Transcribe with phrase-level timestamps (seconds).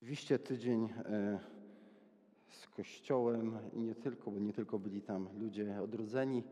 [0.00, 1.38] Rzeczywiście tydzień e,
[2.48, 6.42] z Kościołem i nie tylko, bo nie tylko byli tam ludzie odrodzeni,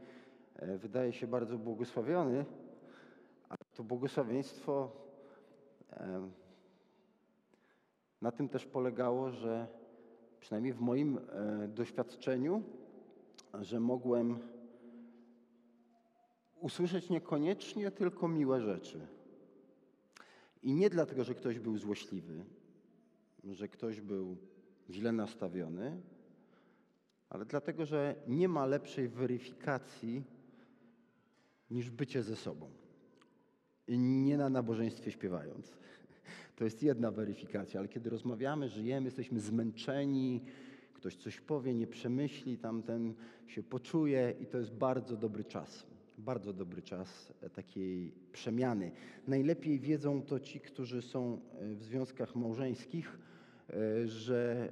[0.56, 2.44] e, wydaje się bardzo błogosławiony,
[3.48, 4.90] ale to błogosławieństwo
[5.92, 6.30] e,
[8.22, 9.66] na tym też polegało, że
[10.40, 11.20] przynajmniej w moim
[11.68, 12.62] doświadczeniu,
[13.60, 14.38] że mogłem
[16.60, 19.06] usłyszeć niekoniecznie tylko miłe rzeczy.
[20.62, 22.44] I nie dlatego, że ktoś był złośliwy,
[23.44, 24.36] że ktoś był
[24.90, 26.00] źle nastawiony,
[27.30, 30.22] ale dlatego, że nie ma lepszej weryfikacji
[31.70, 32.70] niż bycie ze sobą.
[33.88, 35.72] I nie na nabożeństwie śpiewając.
[36.56, 40.44] To jest jedna weryfikacja, ale kiedy rozmawiamy, żyjemy, jesteśmy zmęczeni,
[40.94, 43.14] ktoś coś powie, nie przemyśli, tamten
[43.46, 45.86] się poczuje i to jest bardzo dobry czas.
[46.18, 48.90] Bardzo dobry czas takiej przemiany.
[49.26, 53.37] Najlepiej wiedzą to ci, którzy są w związkach małżeńskich, E,
[54.04, 54.68] że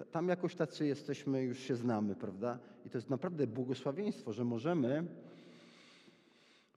[0.00, 2.58] e, tam jakoś tacy jesteśmy, już się znamy, prawda?
[2.86, 5.04] I to jest naprawdę błogosławieństwo, że możemy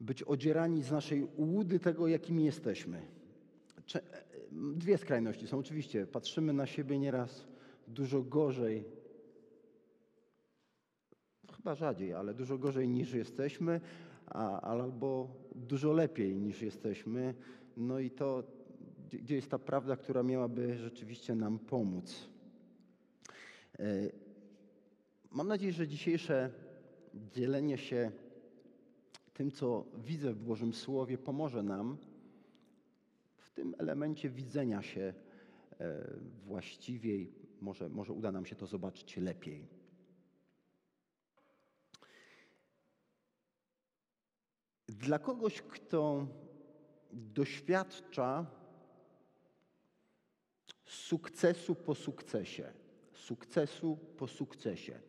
[0.02, 3.02] być odzierani z naszej ułudy tego, jakimi jesteśmy.
[3.96, 4.02] E,
[4.52, 5.60] dwie skrajności są.
[5.60, 7.46] Oczywiście patrzymy na siebie nieraz
[7.88, 8.84] dużo gorzej,
[11.56, 13.82] chyba rzadziej, ale dużo gorzej niż jesteśmy,
[14.26, 17.34] a, albo dużo lepiej niż jesteśmy.
[17.78, 18.44] No i to,
[19.17, 22.30] gdzie jest ta prawda, która miałaby rzeczywiście nam pomóc.
[23.80, 23.83] E,
[25.31, 26.52] mam nadzieję, że dzisiejsze
[27.14, 28.11] dzielenie się
[29.34, 31.97] tym, co widzę w Bożym Słowie, pomoże nam
[33.38, 35.14] w tym elemencie widzenia się
[35.80, 36.14] e,
[36.45, 37.34] właściwiej.
[37.61, 39.67] Może, może uda nam się to zobaczyć lepiej.
[44.88, 46.28] Dla kogoś, kto
[47.14, 48.45] doświadcza
[50.86, 52.72] sukcesu po sukcesie,
[53.14, 55.00] sukcesu po sukcesie.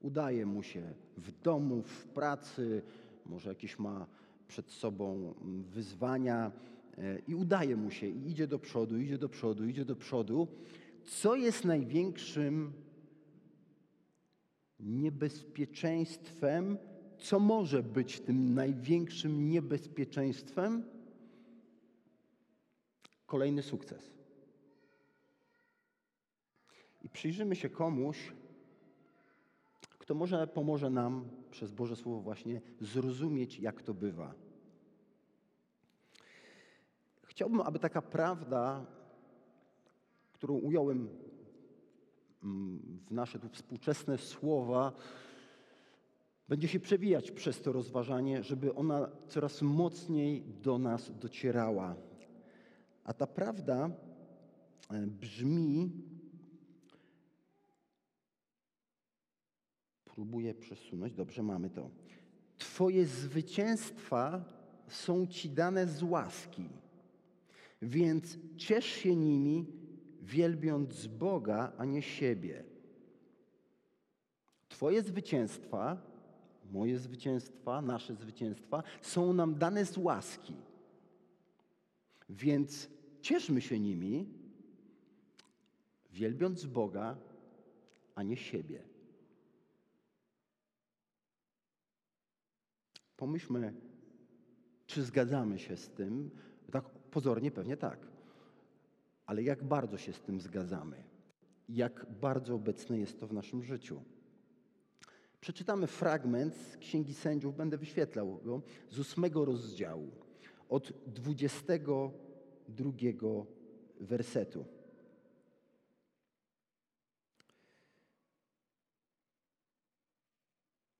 [0.00, 2.82] Udaje mu się w domu, w pracy,
[3.26, 4.06] może jakieś ma
[4.48, 5.34] przed sobą
[5.70, 6.52] wyzwania
[6.98, 10.48] e, i udaje mu się i idzie do przodu, idzie do przodu, idzie do przodu.
[11.04, 12.72] Co jest największym
[14.80, 16.78] niebezpieczeństwem?
[17.18, 20.84] Co może być tym największym niebezpieczeństwem?
[23.26, 24.10] Kolejny sukces.
[27.04, 28.32] I przyjrzymy się komuś,
[29.98, 34.34] kto może pomoże nam przez Boże Słowo właśnie zrozumieć, jak to bywa.
[37.22, 38.86] Chciałbym, aby taka prawda,
[40.32, 41.08] którą ująłem
[42.44, 44.92] mm, w nasze tu współczesne słowa,
[46.48, 51.96] będzie się przewijać przez to rozważanie, żeby ona coraz mocniej do nas docierała.
[53.04, 53.90] A ta prawda
[54.90, 55.92] e, brzmi,
[60.14, 61.14] Próbuję przesunąć.
[61.14, 61.90] Dobrze, mamy to.
[62.58, 64.44] Twoje zwycięstwa
[64.88, 66.68] są Ci dane z łaski,
[67.82, 69.66] więc ciesz się nimi,
[70.22, 72.64] wielbiąc Boga, a nie siebie.
[74.68, 76.02] Twoje zwycięstwa,
[76.72, 80.54] moje zwycięstwa, nasze zwycięstwa są nam dane z łaski.
[82.28, 82.88] Więc
[83.20, 84.28] cieszmy się nimi,
[86.12, 87.16] wielbiąc Boga,
[88.14, 88.93] a nie siebie.
[93.16, 93.74] Pomyślmy,
[94.86, 96.30] czy zgadzamy się z tym?
[96.72, 98.06] Tak pozornie pewnie tak.
[99.26, 101.04] Ale jak bardzo się z tym zgadzamy?
[101.68, 104.02] Jak bardzo obecne jest to w naszym życiu?
[105.40, 110.10] Przeczytamy fragment z Księgi Sędziów, będę wyświetlał go, z ósmego rozdziału,
[110.68, 112.12] od dwudziestego
[112.68, 113.46] drugiego
[114.00, 114.64] wersetu.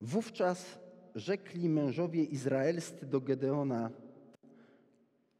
[0.01, 0.79] Wówczas
[1.15, 3.91] rzekli mężowie izraelscy do Gedeona: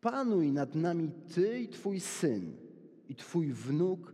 [0.01, 2.53] Panuj nad nami ty i twój syn
[3.09, 4.13] i twój wnuk,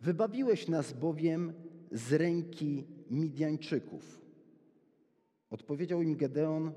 [0.00, 1.52] wybawiłeś nas bowiem
[1.92, 4.20] z ręki Midianczyków.
[5.50, 6.72] Odpowiedział im Gedeon: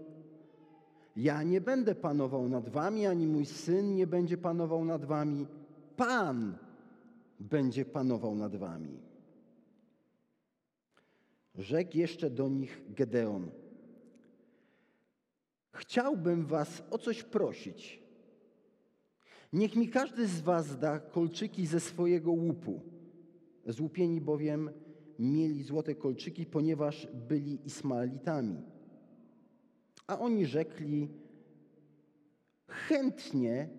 [1.16, 5.48] Ja nie będę panował nad wami, ani mój syn nie będzie panował nad wami.
[5.96, 6.58] Pan
[7.40, 9.00] będzie panował nad wami.
[11.56, 13.52] Rzekł jeszcze do nich Gedeon:
[15.74, 18.04] Chciałbym was o coś prosić.
[19.54, 22.82] Niech mi każdy z was da kolczyki ze swojego łupu.
[23.68, 24.70] Złupieni bowiem
[25.20, 28.62] mieli złote kolczyki, ponieważ byli Ismaelitami.
[30.08, 31.10] A oni rzekli,
[32.68, 33.70] chętnie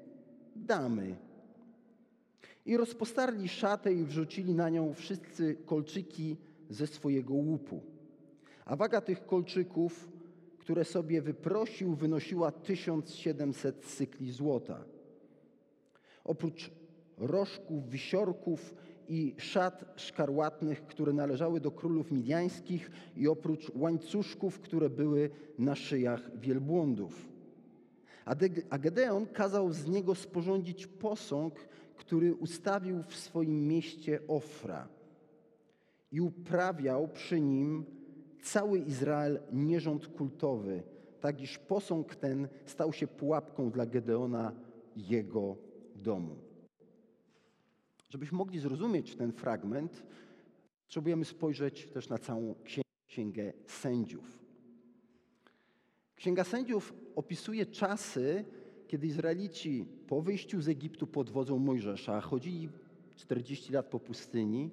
[0.56, 1.16] damy.
[2.66, 6.36] I rozpostarli szatę i wrzucili na nią wszyscy kolczyki
[6.70, 7.82] ze swojego łupu.
[8.64, 10.08] A waga tych kolczyków,
[10.64, 14.84] które sobie wyprosił, wynosiła 1700 cykli złota.
[16.24, 16.70] Oprócz
[17.18, 18.74] rożków, wisiorków
[19.08, 26.38] i szat szkarłatnych, które należały do królów midiańskich i oprócz łańcuszków, które były na szyjach
[26.38, 27.28] wielbłądów.
[28.70, 34.88] A Gedeon kazał z niego sporządzić posąg, który ustawił w swoim mieście Ofra
[36.12, 37.84] i uprawiał przy nim
[38.44, 40.82] cały Izrael nierząd kultowy,
[41.20, 44.52] tak iż posąg ten stał się pułapką dla Gedeona
[44.96, 45.56] jego
[45.96, 46.36] domu.
[48.10, 50.02] Żebyśmy mogli zrozumieć ten fragment,
[50.82, 52.54] potrzebujemy spojrzeć też na całą
[53.06, 54.38] księgę sędziów.
[56.16, 58.44] Księga sędziów opisuje czasy,
[58.88, 62.68] kiedy Izraelici po wyjściu z Egiptu pod wodzą Mojżesza chodzili
[63.16, 64.70] 40 lat po pustyni,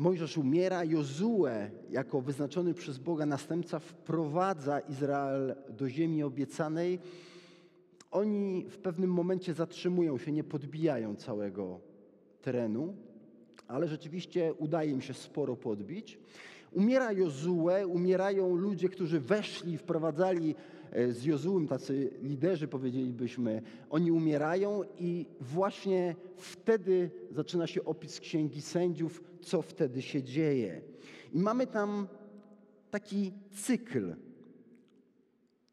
[0.00, 6.98] Mojżesz umiera, Jozue jako wyznaczony przez Boga następca wprowadza Izrael do ziemi obiecanej.
[8.10, 11.80] Oni w pewnym momencie zatrzymują się, nie podbijają całego
[12.42, 12.94] terenu,
[13.68, 16.18] ale rzeczywiście udaje im się sporo podbić.
[16.72, 20.54] Umiera Jozue, umierają ludzie, którzy weszli, wprowadzali
[20.92, 28.62] e, z Jozułem, tacy liderzy powiedzielibyśmy, oni umierają i właśnie wtedy zaczyna się opis Księgi
[28.62, 30.82] Sędziów, co wtedy się dzieje.
[31.32, 32.08] I mamy tam
[32.90, 34.14] taki cykl,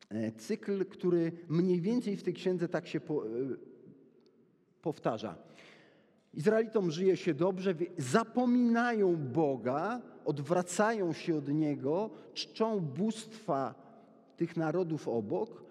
[0.10, 3.30] e, cykl, który mniej więcej w tej księdze tak się po, e,
[4.82, 5.36] powtarza.
[6.34, 13.76] Izraelitom żyje się dobrze, zapominają Boga, odwracają się od Niego, czczą bóstwa
[14.38, 15.64] tych narodów obok,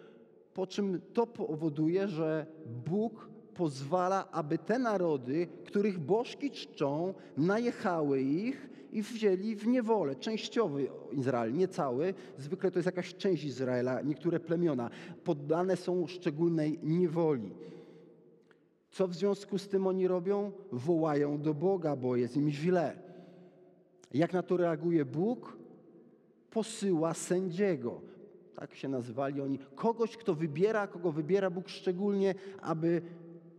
[0.55, 8.69] po czym to powoduje, że Bóg pozwala, aby te narody, których bożki czczą, najechały ich
[8.93, 10.17] i wzięli w niewolę.
[10.17, 12.15] Częściowy Izrael, nie cały.
[12.39, 14.91] Zwykle to jest jakaś część Izraela, niektóre plemiona.
[15.25, 17.55] Poddane są szczególnej niewoli.
[18.91, 20.53] Co w związku z tym oni robią?
[20.73, 22.97] Wołają do Boga, bo jest im źle.
[24.15, 25.57] Jak na to reaguje Bóg?
[26.51, 28.01] Posyła sędziego.
[28.55, 29.59] Tak się nazywali oni.
[29.75, 33.03] Kogoś, kto wybiera, kogo wybiera Bóg szczególnie, aby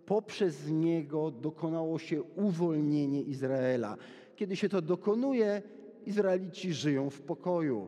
[0.07, 3.97] poprzez niego dokonało się uwolnienie Izraela.
[4.35, 5.61] Kiedy się to dokonuje,
[6.05, 7.87] Izraelici żyją w pokoju,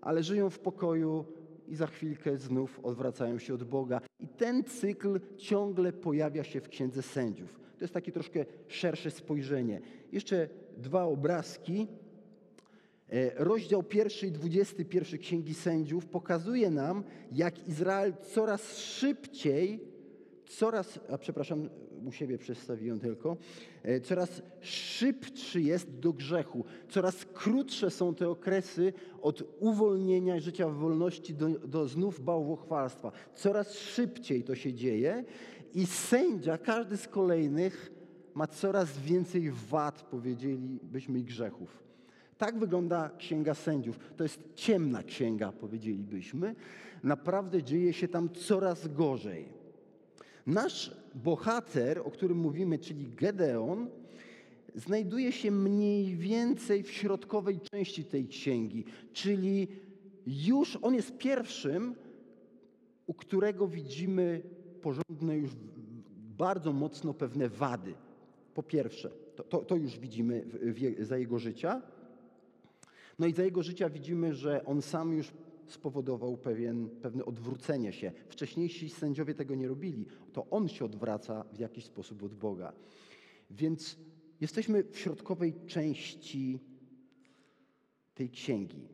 [0.00, 1.24] ale żyją w pokoju
[1.68, 4.00] i za chwilkę znów odwracają się od Boga.
[4.20, 7.60] I ten cykl ciągle pojawia się w Księdze Sędziów.
[7.78, 9.80] To jest takie troszkę szersze spojrzenie.
[10.12, 11.86] Jeszcze dwa obrazki.
[13.08, 19.90] E, rozdział pierwszy i dwudziesty pierwszy Księgi Sędziów pokazuje nam, jak Izrael coraz szybciej,
[20.50, 21.68] coraz, a przepraszam,
[22.06, 22.38] u siebie
[23.00, 23.36] tylko,
[23.82, 28.92] e, coraz szybszy jest do grzechu, coraz krótsze są te okresy
[29.22, 33.12] od uwolnienia życia w wolności do, do znów bałwochwalstwa.
[33.34, 35.24] Coraz szybciej to się dzieje
[35.74, 37.92] i sędzia, każdy z kolejnych,
[38.34, 41.82] ma coraz więcej wad, powiedzielibyśmy, i grzechów.
[42.38, 43.98] Tak wygląda Księga Sędziów.
[44.16, 46.54] To jest ciemna księga, powiedzielibyśmy.
[47.02, 49.59] Naprawdę dzieje się tam coraz gorzej.
[50.50, 53.88] Nasz bohater, o którym mówimy, czyli Gedeon,
[54.74, 59.68] znajduje się mniej więcej w środkowej części tej księgi, czyli
[60.26, 61.94] już on jest pierwszym,
[63.06, 64.42] u którego widzimy
[64.82, 65.50] porządne już
[66.38, 67.94] bardzo mocno pewne wady.
[68.54, 71.82] Po pierwsze, to, to, to już widzimy w, w, za jego życia.
[73.18, 75.32] No i za jego życia widzimy, że on sam już
[75.72, 78.12] spowodował pewien, pewne odwrócenie się.
[78.28, 80.06] Wcześniejsi sędziowie tego nie robili.
[80.32, 82.72] To on się odwraca w jakiś sposób od Boga.
[83.50, 83.98] Więc
[84.40, 86.60] jesteśmy w środkowej części
[88.14, 88.88] tej księgi.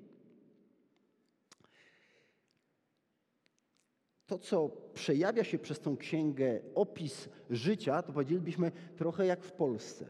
[4.27, 10.07] To, co przejawia się przez tą księgę, opis życia, to powiedzielibyśmy trochę jak w Polsce.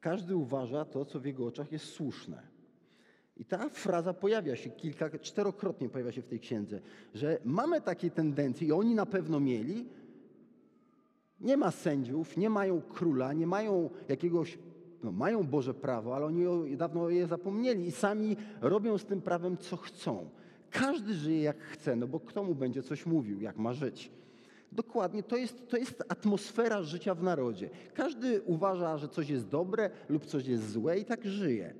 [0.00, 2.48] Każdy uważa to, co w jego oczach jest słuszne.
[3.36, 6.80] I ta fraza pojawia się kilka, czterokrotnie pojawia się w tej księdze,
[7.14, 9.86] że mamy takie tendencje i oni na pewno mieli.
[11.40, 14.58] Nie ma sędziów, nie mają króla, nie mają jakiegoś,
[15.02, 19.56] no mają Boże prawo, ale oni dawno je zapomnieli i sami robią z tym prawem,
[19.56, 20.30] co chcą.
[20.70, 24.10] Każdy żyje jak chce, no bo kto mu będzie coś mówił, jak ma żyć.
[24.72, 27.70] Dokładnie, to jest, to jest atmosfera życia w narodzie.
[27.94, 31.74] Każdy uważa, że coś jest dobre lub coś jest złe i tak żyje.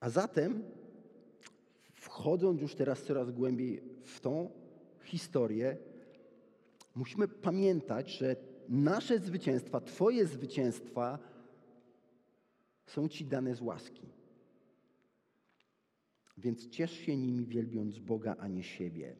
[0.00, 0.64] A zatem,
[1.94, 4.50] wchodząc już teraz coraz głębiej w tą
[5.02, 5.76] historię,
[6.94, 8.36] musimy pamiętać, że
[8.68, 11.18] nasze zwycięstwa, Twoje zwycięstwa
[12.86, 14.08] są Ci dane z łaski.
[16.38, 19.16] Więc ciesz się nimi, wielbiąc Boga, a nie siebie.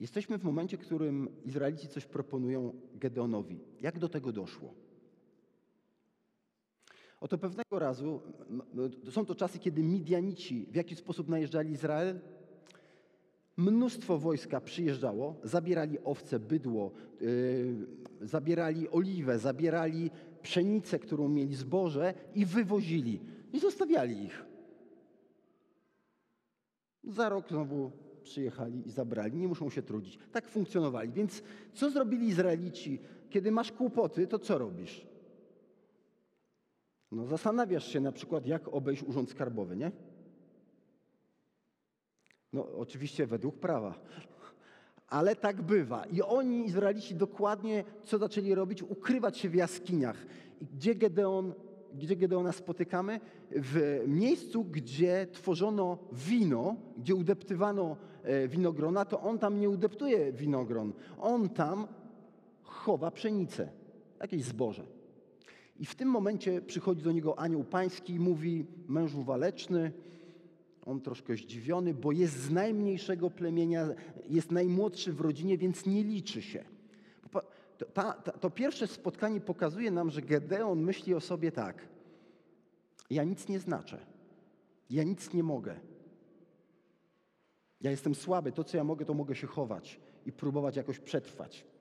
[0.00, 3.60] Jesteśmy w momencie, w którym Izraelici coś proponują Gedeonowi.
[3.80, 4.74] Jak do tego doszło?
[7.22, 8.20] Oto pewnego razu,
[9.10, 12.20] są to czasy, kiedy Midianici w jakiś sposób najeżdżali Izrael.
[13.56, 17.86] Mnóstwo wojska przyjeżdżało, zabierali owce, bydło, yy,
[18.20, 20.10] zabierali oliwę, zabierali
[20.42, 23.20] pszenicę, którą mieli zboże i wywozili.
[23.52, 24.44] I zostawiali ich.
[27.04, 27.90] Za rok znowu
[28.22, 30.18] przyjechali i zabrali, nie muszą się trudzić.
[30.32, 31.12] Tak funkcjonowali.
[31.12, 31.42] Więc
[31.74, 33.00] co zrobili Izraelici?
[33.30, 35.11] Kiedy masz kłopoty, to co robisz?
[37.12, 39.92] No zastanawiasz się na przykład, jak obejść urząd skarbowy, nie?
[42.52, 43.94] No oczywiście według prawa.
[45.08, 46.04] Ale tak bywa.
[46.06, 48.82] I oni, Izraelici, dokładnie co zaczęli robić?
[48.82, 50.16] Ukrywać się w jaskiniach.
[50.60, 51.54] I gdzie Gedeon
[51.94, 53.20] gdzie Gedeona spotykamy?
[53.50, 60.92] W miejscu, gdzie tworzono wino, gdzie udeptywano e, winogrona, to on tam nie udeptuje winogron.
[61.20, 61.86] On tam
[62.62, 63.68] chowa pszenicę,
[64.20, 65.01] jakieś zboże.
[65.82, 69.92] I w tym momencie przychodzi do niego anioł pański i mówi, mężu waleczny,
[70.86, 73.88] on troszkę zdziwiony, bo jest z najmniejszego plemienia,
[74.28, 76.64] jest najmłodszy w rodzinie, więc nie liczy się.
[77.78, 81.88] To, ta, ta, to pierwsze spotkanie pokazuje nam, że Gedeon myśli o sobie tak.
[83.10, 84.06] Ja nic nie znaczę.
[84.90, 85.80] Ja nic nie mogę.
[87.80, 88.52] Ja jestem słaby.
[88.52, 91.71] To, co ja mogę, to mogę się chować i próbować jakoś przetrwać.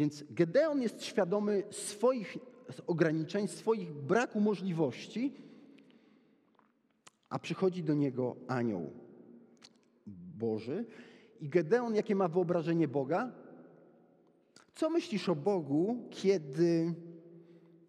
[0.00, 2.38] Więc Gedeon jest świadomy swoich
[2.86, 5.34] ograniczeń, swoich braku możliwości,
[7.28, 8.92] a przychodzi do niego anioł
[10.38, 10.84] Boży.
[11.40, 13.32] I Gedeon, jakie ma wyobrażenie Boga?
[14.74, 16.94] Co myślisz o Bogu, kiedy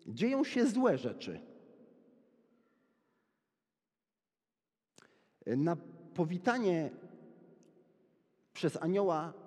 [0.08, 1.40] dzieją się złe rzeczy?
[5.46, 5.78] Na
[6.14, 6.92] powitanie
[8.54, 9.41] przez anioła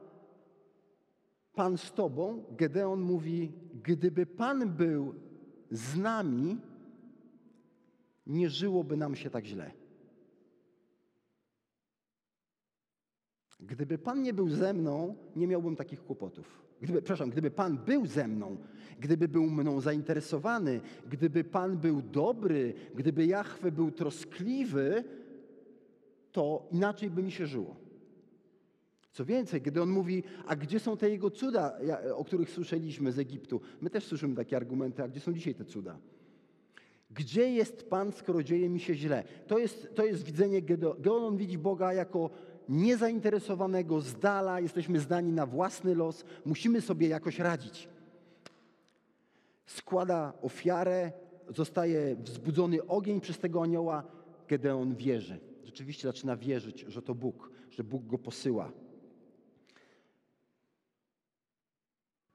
[1.54, 5.14] Pan z Tobą, Gedeon mówi, gdyby Pan był
[5.70, 6.58] z nami,
[8.26, 9.70] nie żyłoby nam się tak źle.
[13.61, 16.64] Gdyby Pan nie był ze mną, nie miałbym takich kłopotów.
[16.80, 18.56] Gdyby, przepraszam, gdyby Pan był ze mną,
[19.00, 20.80] gdyby był mną zainteresowany,
[21.11, 25.04] gdyby Pan był dobry, gdyby Jachwę był troskliwy,
[26.32, 27.84] to inaczej by mi się żyło.
[29.14, 31.78] Co więcej, gdy on mówi, a gdzie są te jego cuda,
[32.14, 33.61] o których słyszeliśmy z Egiptu?
[33.80, 35.99] My też słyszymy takie argumenty, a gdzie są dzisiaj te cuda?
[37.11, 39.25] Gdzie jest Pan, skoro dzieje mi się źle?
[39.47, 40.97] To jest, to jest widzenie Gedeon.
[40.97, 42.30] Gedeon widzi Boga jako
[42.68, 47.88] niezainteresowanego, z dala, jesteśmy zdani na własny los, musimy sobie jakoś radzić.
[49.66, 51.12] Składa ofiarę,
[51.49, 54.02] zostaje wzbudzony ogień przez tego anioła,
[54.49, 55.40] Gedeon wierzy.
[55.64, 58.73] Rzeczywiście zaczyna wierzyć, że to Bóg, że Bóg go posyła.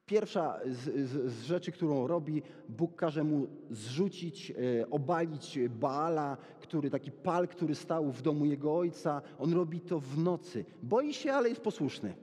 [0.10, 6.89] Pierwsza z, z, z, rzeczy, którą robi, Bóg każe mu zrzucić, e, obalić Baala, który
[6.89, 9.22] taki pal, który stał w domu jego ojca.
[9.39, 10.66] On robi to w nocy.
[10.84, 12.13] Boi się, ale jest posłuszny.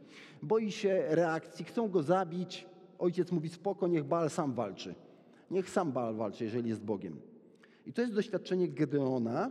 [0.42, 2.66] Boi się reakcji, chcą go zabić.
[2.98, 4.94] Ojciec mówi spoko, niech Baal sam walczy.
[5.50, 7.20] Niech sam Baal walczy, jeżeli jest Bogiem.
[7.86, 9.50] I to jest doświadczenie Gedeona,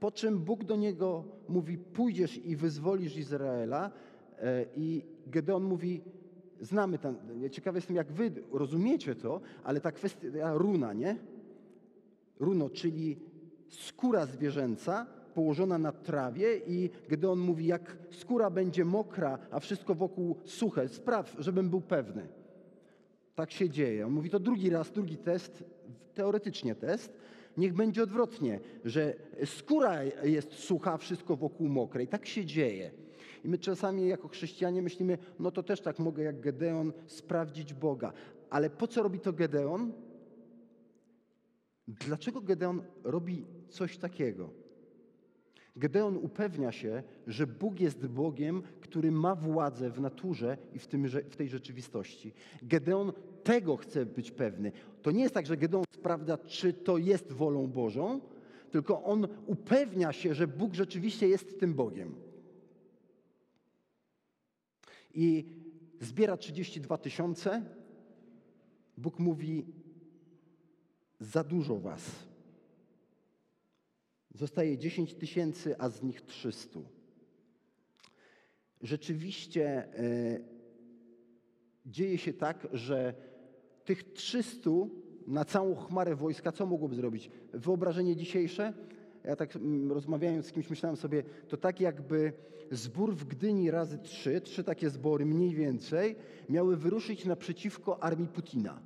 [0.00, 3.90] po czym Bóg do niego mówi, pójdziesz i wyzwolisz Izraela.
[4.38, 6.02] E, I Gedeon mówi,
[6.60, 7.16] znamy ten,
[7.50, 11.16] ciekawy jestem jak wy rozumiecie to, ale ta kwestia runa, nie?
[12.40, 13.18] Runo, czyli
[13.68, 19.94] skóra zwierzęca położona na trawie i gdy on mówi, jak skóra będzie mokra, a wszystko
[19.94, 22.28] wokół suche, spraw, żebym był pewny.
[23.34, 24.06] Tak się dzieje.
[24.06, 25.64] On mówi to drugi raz, drugi test,
[26.14, 27.12] teoretycznie test.
[27.56, 29.14] Niech będzie odwrotnie, że
[29.44, 32.02] skóra jest sucha, wszystko wokół mokre.
[32.02, 32.90] I tak się dzieje.
[33.44, 38.12] I my czasami jako chrześcijanie myślimy, no to też tak mogę jak Gedeon sprawdzić Boga.
[38.50, 39.92] Ale po co robi to Gedeon?
[41.88, 44.50] Dlaczego Gedeon robi coś takiego?
[45.76, 51.08] Gedeon upewnia się, że Bóg jest Bogiem, który ma władzę w naturze i w, tym,
[51.08, 52.32] w tej rzeczywistości.
[52.62, 54.72] Gedeon tego chce być pewny.
[55.02, 58.20] To nie jest tak, że Gedeon sprawdza, czy to jest wolą Bożą,
[58.70, 62.29] tylko on upewnia się, że Bóg rzeczywiście jest tym Bogiem
[65.14, 65.44] i
[66.00, 67.62] zbiera 32 tysiące
[68.96, 69.66] Bóg mówi:
[71.20, 72.10] Za dużo was.
[74.34, 76.80] Zostaje 10 tysięcy, a z nich 300.
[78.82, 80.40] Rzeczywiście e,
[81.86, 83.14] dzieje się tak, że
[83.84, 84.70] tych 300
[85.26, 87.30] na całą chmarę wojska, co mogłoby zrobić?
[87.52, 88.72] Wyobrażenie dzisiejsze?
[89.24, 92.32] Ja tak mm, rozmawiając z kimś myślałem sobie, to tak jakby
[92.70, 96.16] zbór w Gdyni razy trzy, trzy takie zbory mniej więcej,
[96.48, 98.82] miały wyruszyć naprzeciwko armii Putina.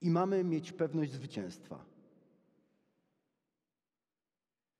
[0.00, 1.84] I mamy mieć pewność zwycięstwa.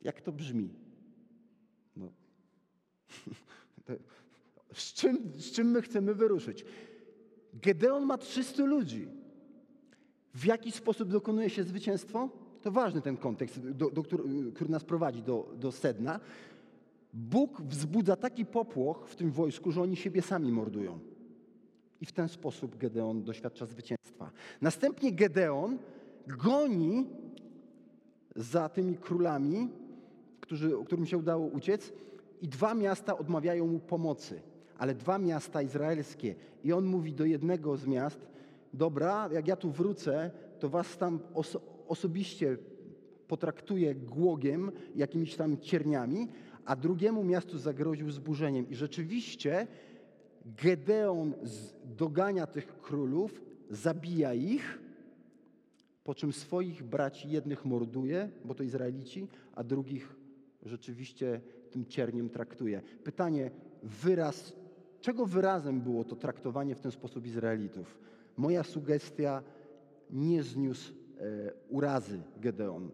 [0.01, 0.75] Jak to brzmi?
[1.97, 2.13] No.
[4.73, 6.65] z, czym, z czym my chcemy wyruszyć?
[7.53, 9.20] Gedeon ma 300 ludzi.
[10.35, 12.29] W jaki sposób dokonuje się zwycięstwo?
[12.63, 14.25] To ważny ten kontekst, do, do, który,
[14.69, 16.21] nas prowadzi do, do sedna.
[17.15, 20.99] Bóg wzbudza taki popłoch w tym wojsku, że oni siebie sami mordują.
[22.01, 24.31] I w ten sposób Gedeon doświadcza zwycięstwa.
[24.61, 25.79] Następnie Gedeon
[26.27, 27.07] goni
[28.37, 29.69] za tymi królami,
[30.41, 31.93] którzy, którym się udało uciec,
[32.43, 34.43] i dwa miasta odmawiają mu pomocy,
[34.79, 36.35] ale dwa miasta izraelskie.
[36.65, 38.30] I on mówi do jednego z miast:
[38.75, 42.59] Dobra, jak ja tu wrócę, to was tam oso osobiście
[43.29, 46.29] potraktuję głogiem, jakimiś tam cierniami,
[46.65, 48.69] a drugiemu miastu zagroził zburzeniem.
[48.69, 49.67] I rzeczywiście
[50.45, 51.35] Gedeon
[51.85, 54.79] dogania tych królów, zabija ich,
[56.05, 60.17] po czym swoich braci jednych morduje, bo to Izraelici, a drugich
[60.63, 62.83] rzeczywiście tym cierniem traktuje.
[63.05, 63.51] Pytanie,
[63.83, 64.53] wyraz,
[65.01, 67.99] czego wyrazem było to traktowanie w ten sposób Izraelitów?
[68.41, 69.43] Moja sugestia
[70.11, 72.91] nie zniósł e, urazy Gedeon.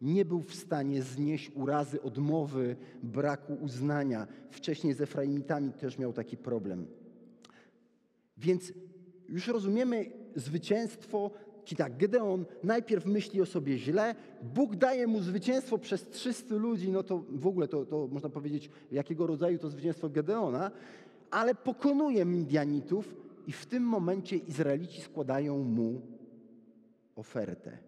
[0.00, 4.26] Nie był w stanie znieść urazy, odmowy, braku uznania.
[4.50, 6.86] Wcześniej z Efraimitami też miał taki problem.
[8.36, 8.72] Więc
[9.28, 11.30] już rozumiemy zwycięstwo,
[11.64, 14.14] Czyli tak, Gedeon najpierw myśli o sobie źle,
[14.54, 18.70] Bóg daje mu zwycięstwo przez 300 ludzi, no to w ogóle to, to można powiedzieć,
[18.92, 20.70] jakiego rodzaju to zwycięstwo Gedeona,
[21.30, 26.02] ale pokonuje Midianitów i w tym momencie Izraelici składają mu
[27.16, 27.78] ofertę.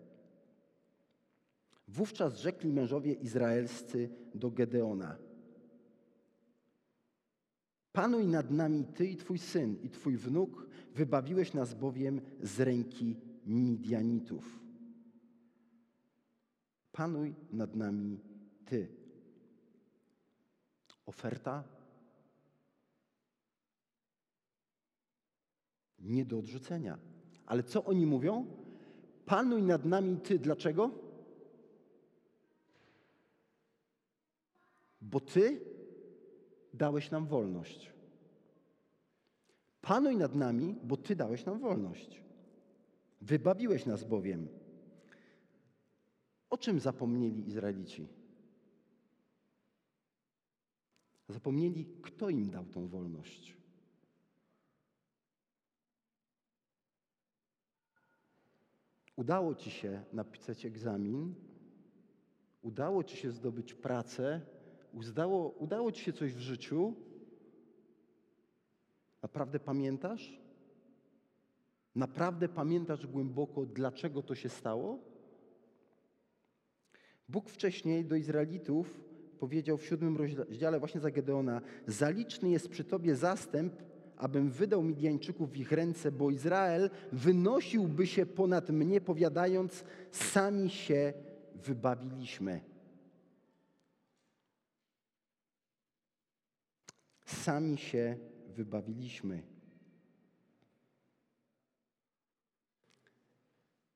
[1.89, 5.17] Wówczas rzekli mężowie izraelscy do Gedeona:
[7.93, 13.17] Panuj nad nami ty i twój syn i twój wnuk, wybawiłeś nas bowiem z ręki
[13.47, 14.61] Midianitów.
[16.93, 18.21] Panuj nad nami
[18.65, 18.89] Ty.
[21.07, 21.65] Oferta
[26.05, 26.99] nie do odrzucenia.
[27.47, 28.47] Ale co oni mówią?
[29.27, 30.39] Panuj nad nami Ty.
[30.39, 30.91] Dlaczego?
[35.01, 35.61] Bo Ty
[36.75, 37.93] dałeś nam wolność.
[39.81, 42.23] Panuj nad nami, bo Ty dałeś nam wolność.
[43.21, 44.49] Wybawiłeś nas bowiem.
[46.51, 48.09] O czym zapomnieli Izraelici?
[51.29, 53.57] Zapomnieli, kto im dał tą wolność.
[59.17, 61.35] Udało ci się napisać egzamin,
[62.63, 64.41] udało ci się zdobyć pracę,
[64.93, 66.95] udało, udało ci się coś w życiu.
[69.23, 70.41] Naprawdę pamiętasz?
[71.95, 74.99] Naprawdę pamiętasz głęboko, dlaczego to się stało?
[77.29, 79.01] Bóg wcześniej do Izraelitów
[79.39, 83.73] powiedział w siódmym rozdziale właśnie za Gedeona: Zaliczny jest przy tobie zastęp,
[84.17, 91.13] abym wydał Midianczyków w ich ręce, bo Izrael wynosiłby się ponad mnie, powiadając: Sami się
[91.55, 92.61] wybawiliśmy.
[97.25, 98.17] Sami się
[98.49, 99.43] wybawiliśmy.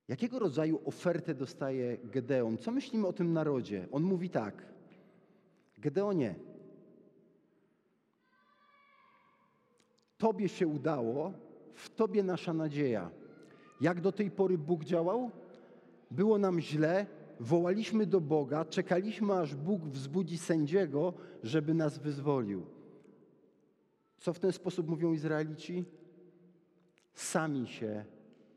[0.09, 2.59] Jakiego rodzaju ofertę dostaje Gedeon?
[2.59, 3.89] Co myślimy o tym narodzie?
[3.93, 4.67] On mówi tak:
[5.79, 6.35] Gedeonie,
[10.19, 11.33] Tobie się udało,
[11.75, 13.11] w Tobie nasza nadzieja.
[13.81, 15.31] Jak do tej pory Bóg działał?
[16.11, 17.07] Było nam źle,
[17.41, 22.67] wołaliśmy do Boga, czekaliśmy, aż Bóg wzbudzi sędziego, żeby nas wyzwolił.
[24.19, 25.85] Co w ten sposób mówią Izraelici?
[27.15, 28.05] Sami się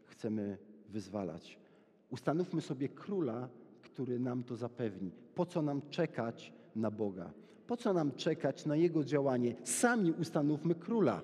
[0.05, 0.57] chcemy
[0.89, 1.59] wyzwalać.
[2.09, 3.49] Ustanówmy sobie króla,
[3.81, 5.11] który nam to zapewni.
[5.35, 7.31] Po co nam czekać na Boga?
[7.67, 9.55] Po co nam czekać na Jego działanie?
[9.63, 11.21] Sami ustanówmy króla.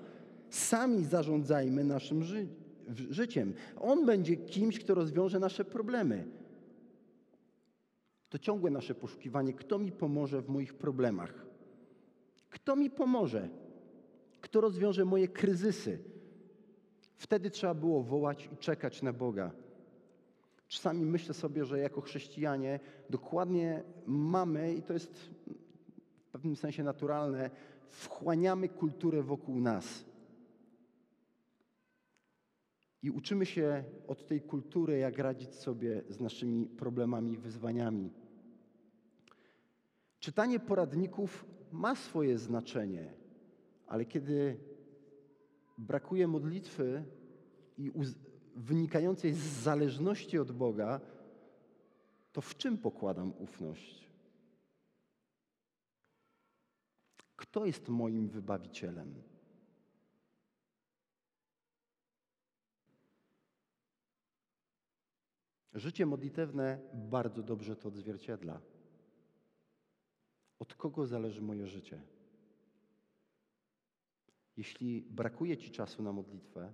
[0.49, 2.47] Sami zarządzajmy naszym ży
[3.09, 3.53] życiem.
[3.79, 6.27] On będzie kimś, kto rozwiąże nasze problemy.
[8.29, 11.45] To ciągłe nasze poszukiwanie, kto mi pomoże w moich problemach.
[12.49, 13.49] Kto mi pomoże?
[14.41, 15.99] Kto rozwiąże moje kryzysy?
[17.15, 19.51] Wtedy trzeba było wołać i czekać na Boga.
[20.67, 22.79] Czasami myślę sobie, że jako chrześcijanie
[23.09, 25.13] dokładnie mamy, i to jest
[26.27, 27.49] w pewnym sensie naturalne,
[27.89, 30.05] wchłaniamy kulturę wokół nas.
[33.03, 38.11] I uczymy się od tej kultury, jak radzić sobie z naszymi problemami i wyzwaniami.
[40.19, 43.13] Czytanie poradników ma swoje znaczenie,
[43.87, 44.59] ale kiedy
[45.77, 47.03] brakuje modlitwy
[47.77, 47.91] i
[48.55, 51.01] wynikającej z zależności od Boga,
[52.31, 54.11] to w czym pokładam ufność?
[57.35, 59.26] Kto jest moim wybawicielem?
[65.77, 68.61] Życie modlitewne bardzo dobrze to odzwierciedla.
[70.59, 72.01] Od kogo zależy moje życie?
[74.57, 76.73] Jeśli brakuje Ci czasu na modlitwę,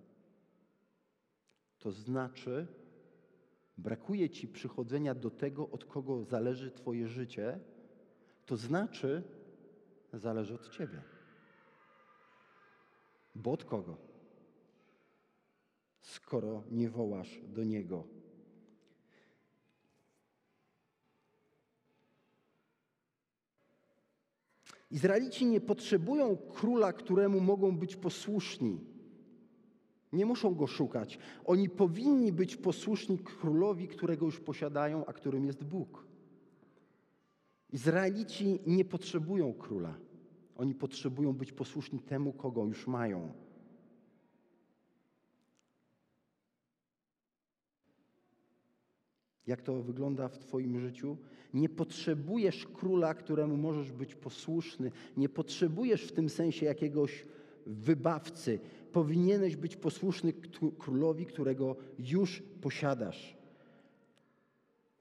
[1.80, 2.68] to znaczy,
[3.78, 7.60] brakuje Ci przychodzenia do tego, od kogo zależy Twoje życie,
[8.46, 9.24] to znaczy,
[10.14, 11.02] zależy od Ciebie.
[13.36, 13.98] Bo od kogo?
[16.00, 18.23] Skoro nie wołasz do Niego.
[24.94, 28.80] Izraelici nie potrzebują króla, któremu mogą być posłuszni.
[30.14, 31.20] Nie muszą go szukać.
[31.46, 36.06] Oni powinni być posłuszni królowi, którego już posiadają, a którym jest Bóg.
[37.72, 39.96] Izraelici nie potrzebują króla.
[40.58, 43.32] Oni potrzebują być posłuszni temu, kogo już mają.
[49.48, 51.18] Jak to wygląda w Twoim życiu?
[51.54, 54.92] Nie potrzebujesz króla, któremu możesz być posłuszny.
[55.18, 57.26] Nie potrzebujesz w tym sensie jakiegoś
[57.66, 58.60] wybawcy.
[58.92, 60.34] Powinieneś być posłuszny
[60.80, 63.38] królowi, którego już posiadasz.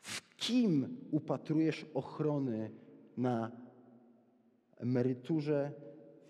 [0.00, 2.70] W kim upatrujesz ochrony
[3.16, 3.52] na
[4.76, 5.72] emeryturze,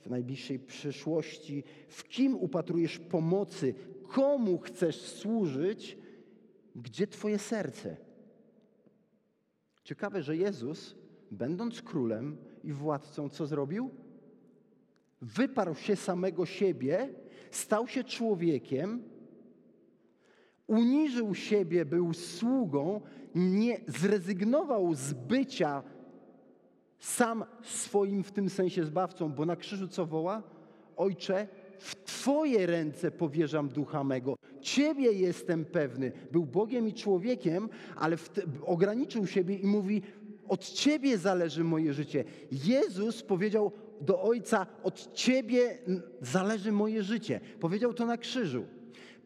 [0.00, 1.64] w najbliższej przyszłości?
[1.88, 3.74] W kim upatrujesz pomocy?
[4.08, 5.98] Komu chcesz służyć?
[6.76, 7.96] Gdzie Twoje serce?
[9.84, 10.94] Ciekawe, że Jezus,
[11.30, 13.90] będąc królem i władcą, co zrobił?
[15.20, 17.08] Wyparł się samego siebie,
[17.50, 19.02] stał się człowiekiem,
[20.66, 23.00] uniżył siebie, był sługą,
[23.34, 25.82] nie zrezygnował z bycia
[26.98, 30.42] sam swoim w tym sensie zbawcą, bo na krzyżu co woła?
[30.96, 31.48] Ojcze,
[31.82, 34.36] w Twoje ręce powierzam ducha mego.
[34.60, 36.12] Ciebie jestem pewny.
[36.32, 38.16] Był Bogiem i człowiekiem, ale
[38.64, 40.02] ograniczył siebie i mówi:
[40.48, 42.24] Od Ciebie zależy moje życie.
[42.52, 45.78] Jezus powiedział do Ojca: Od Ciebie
[46.20, 47.40] zależy moje życie.
[47.60, 48.64] Powiedział to na krzyżu.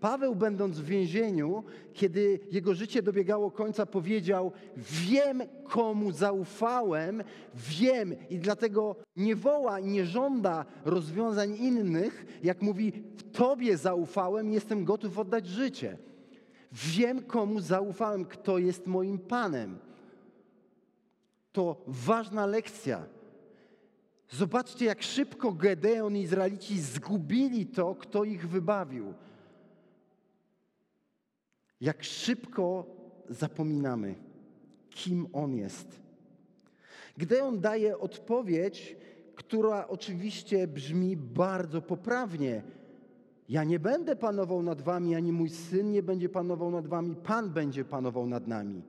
[0.00, 7.22] Paweł, będąc w więzieniu, kiedy jego życie dobiegało końca, powiedział: Wiem, komu zaufałem,
[7.54, 14.52] wiem, i dlatego nie woła i nie żąda rozwiązań innych, jak mówi: W Tobie zaufałem,
[14.52, 15.98] jestem gotów oddać życie.
[16.72, 19.78] Wiem, komu zaufałem, kto jest moim Panem.
[21.52, 23.04] To ważna lekcja.
[24.30, 29.14] Zobaczcie, jak szybko Gedeon i Izraelici zgubili to, kto ich wybawił.
[31.80, 32.86] Jak szybko
[33.28, 34.14] zapominamy,
[34.90, 36.00] kim On jest.
[37.16, 38.96] Gdy On daje odpowiedź,
[39.34, 42.62] która oczywiście brzmi bardzo poprawnie.
[43.48, 47.50] Ja nie będę panował nad wami, ani mój syn nie będzie panował nad wami, Pan
[47.50, 48.82] będzie panował nad nami.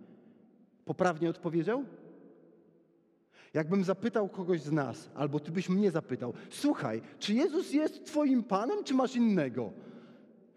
[0.86, 1.84] Poprawnie odpowiedział?
[3.54, 8.44] Jakbym zapytał kogoś z nas, albo ty byś mnie zapytał, słuchaj, czy Jezus jest Twoim
[8.44, 9.72] Panem, czy masz innego?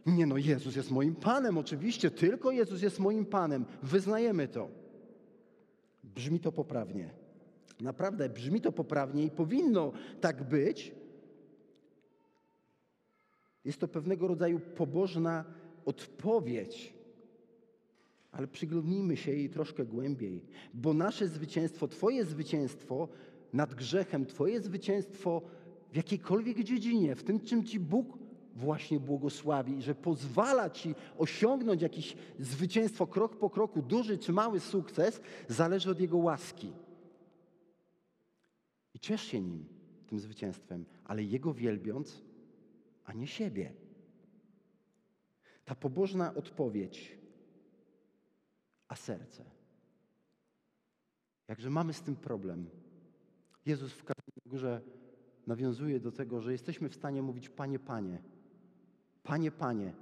[0.06, 3.64] Nie no, Jezus jest moim Panem, oczywiście, tylko Jezus jest moim Panem.
[3.82, 4.68] Wyznajemy to.
[6.04, 7.10] Brzmi to poprawnie.
[7.80, 10.94] Naprawdę brzmi to poprawnie i powinno tak być.
[13.64, 15.44] Jest to pewnego rodzaju pobożna
[15.84, 16.94] odpowiedź.
[18.32, 23.08] Ale przyglądnijmy się jej troszkę głębiej, bo nasze zwycięstwo, Twoje zwycięstwo
[23.52, 25.42] nad grzechem, Twoje zwycięstwo
[25.92, 28.19] w jakiejkolwiek dziedzinie, w tym, czym Ci Bóg
[28.56, 35.20] właśnie błogosławi że pozwala Ci osiągnąć jakieś zwycięstwo krok po kroku, duży czy mały sukces,
[35.48, 36.72] zależy od Jego łaski.
[38.94, 39.64] I ciesz się nim,
[40.06, 42.22] tym zwycięstwem, ale Jego wielbiąc,
[43.04, 43.72] a nie siebie.
[45.64, 47.18] Ta pobożna odpowiedź,
[48.88, 49.44] a serce.
[51.48, 52.70] Jakże mamy z tym problem.
[53.66, 54.04] Jezus w
[54.46, 54.80] Górze
[55.46, 58.22] nawiązuje do tego, że jesteśmy w stanie mówić: Panie, Panie,
[59.22, 59.92] Panie, Panie,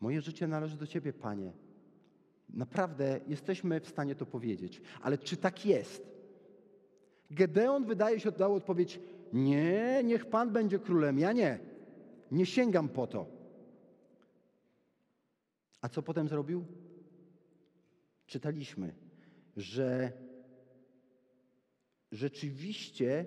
[0.00, 1.52] moje życie należy do Ciebie, Panie.
[2.48, 6.10] Naprawdę jesteśmy w stanie to powiedzieć, ale czy tak jest?
[7.30, 9.00] Gedeon wydaje się oddał odpowiedź:
[9.32, 11.58] Nie, niech Pan będzie królem, ja nie.
[12.30, 13.26] Nie sięgam po to.
[15.80, 16.64] A co potem zrobił?
[18.26, 18.94] Czytaliśmy,
[19.56, 20.12] że
[22.12, 23.26] rzeczywiście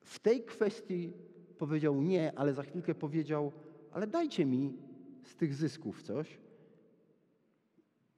[0.00, 1.12] w tej kwestii
[1.58, 3.52] powiedział nie, ale za chwilkę powiedział,
[3.92, 4.78] ale dajcie mi
[5.22, 6.38] z tych zysków coś.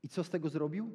[0.03, 0.91] I co z tego zrobił?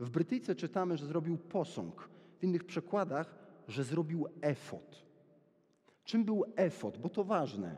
[0.00, 2.08] W Brytyjce czytamy, że zrobił posąg.
[2.38, 3.34] W innych przekładach,
[3.68, 5.04] że zrobił efot.
[6.04, 6.98] Czym był efot?
[6.98, 7.76] Bo to ważne.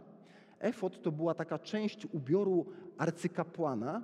[0.58, 2.66] Efot to była taka część ubioru
[2.98, 4.02] arcykapłana,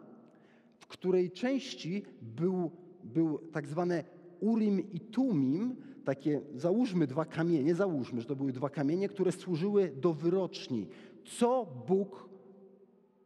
[0.79, 2.71] w której części był,
[3.05, 4.05] był tak zwane
[4.41, 5.77] urim i tumim,
[6.09, 10.89] takie, załóżmy dwa kamienie, załóżmy, że to były dwa kamienie, które służyły do wyroczni.
[11.25, 12.29] Co Bóg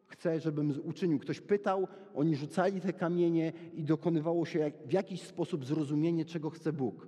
[0.06, 1.18] chce, żebym uczynił?
[1.18, 6.72] Ktoś pytał, oni rzucali te kamienie i dokonywało się w jakiś sposób zrozumienie, czego chce
[6.72, 7.06] Bóg.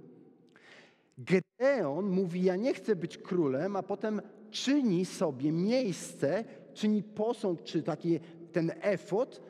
[1.18, 7.82] Gedeon mówi, ja nie chcę być królem, a potem czyni sobie miejsce, czyni posąg, czy
[7.82, 8.20] taki
[8.52, 9.42] ten efot,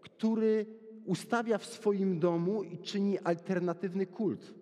[0.00, 0.66] który
[1.04, 4.59] ustawia w swoim domu i czyni alternatywny kult.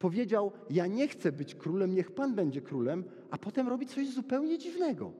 [0.00, 4.58] Powiedział: Ja nie chcę być królem, niech Pan będzie królem, a potem robi coś zupełnie
[4.58, 5.12] dziwnego.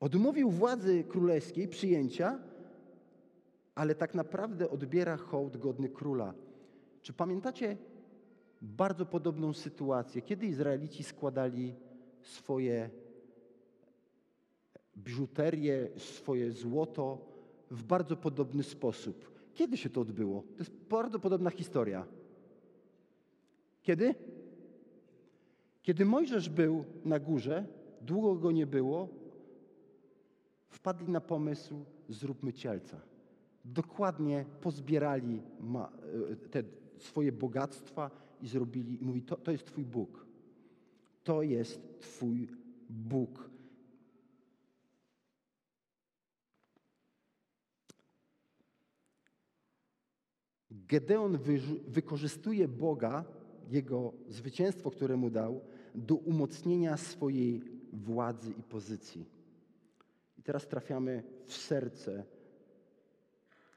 [0.00, 2.38] Odmówił władzy królewskiej przyjęcia,
[3.74, 6.34] ale tak naprawdę odbiera hołd godny króla.
[7.02, 7.76] Czy pamiętacie
[8.62, 11.74] bardzo podobną sytuację, kiedy Izraelici składali
[12.22, 12.90] swoje
[14.96, 17.27] biżuterię, swoje złoto
[17.70, 19.30] w bardzo podobny sposób?
[19.54, 20.42] Kiedy się to odbyło?
[20.42, 22.06] To jest bardzo podobna historia.
[23.82, 24.14] Kiedy?
[25.82, 27.66] Kiedy Mojżesz był na górze,
[28.00, 29.08] długo go nie było,
[30.68, 33.00] wpadli na pomysł, zróbmy cielca.
[33.64, 35.42] Dokładnie pozbierali
[36.32, 36.62] e, te
[36.98, 40.26] swoje bogactwa i zrobili, i mówi, to, to jest Twój Bóg.
[41.24, 42.48] To jest Twój
[42.90, 43.50] Bóg.
[50.88, 53.24] Gedeon wy, wykorzystuje Boga,
[53.70, 55.60] jego zwycięstwo, które mu dał,
[55.94, 59.26] do umocnienia swojej władzy i pozycji.
[60.38, 62.24] I teraz trafiamy w serce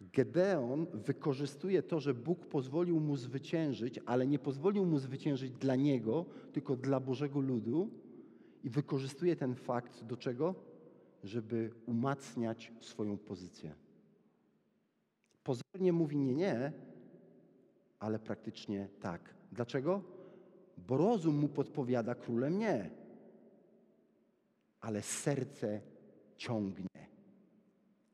[0.01, 6.25] Gedeon wykorzystuje to, że Bóg pozwolił mu zwyciężyć, ale nie pozwolił mu zwyciężyć dla niego,
[6.53, 7.89] tylko dla Bożego ludu
[8.63, 10.55] i wykorzystuje ten fakt do czego?
[11.23, 13.75] Żeby umacniać swoją pozycję.
[15.43, 16.71] Pozornie mówi nie, nie,
[18.01, 19.33] ale praktycznie tak.
[19.51, 20.03] Dlaczego?
[20.77, 22.89] Bo rozum mu podpowiada królem nie,
[24.79, 25.81] ale serce
[26.37, 27.07] ciągnie.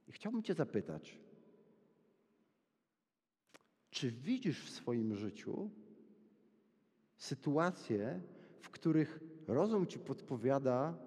[0.08, 1.19] I chciałbym Cię zapytać,
[3.89, 5.69] czy widzisz w swoim życiu
[7.17, 8.21] sytuacje,
[8.60, 10.97] w których rozum ci podpowiada,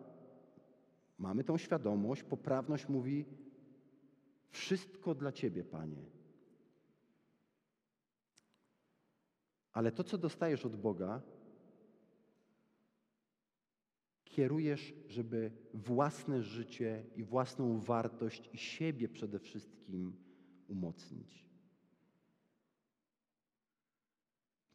[1.18, 3.24] mamy tą świadomość, poprawność mówi:
[4.48, 6.19] Wszystko dla Ciebie, Panie.
[9.72, 11.22] Ale to, co dostajesz od Boga,
[14.24, 20.16] kierujesz, żeby własne życie i własną wartość i siebie przede wszystkim
[20.68, 21.44] umocnić.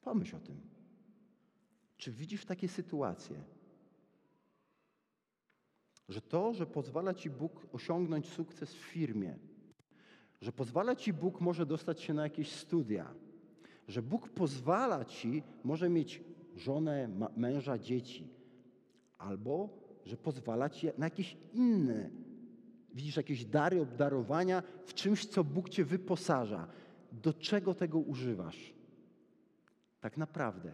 [0.02, 0.62] Pomyśl o tym.
[1.98, 3.44] Czy widzisz takie sytuacje,
[6.10, 9.38] że to, że pozwala Ci Bóg osiągnąć sukces w firmie,
[10.42, 13.16] że pozwala Ci Bóg może dostać się na jakieś studia,
[13.88, 16.24] że Bóg pozwala Ci może mieć
[16.56, 18.28] żonę, męża, dzieci,
[19.18, 19.70] albo
[20.06, 22.10] że pozwala Ci na jakieś inne,
[22.94, 26.68] widzisz jakieś dary, obdarowania w czymś, co Bóg Cię wyposaża.
[27.12, 28.76] Do czego tego używasz?
[30.06, 30.72] tak naprawdę.